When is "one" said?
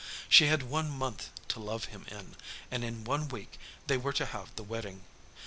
0.63-0.89, 3.03-3.27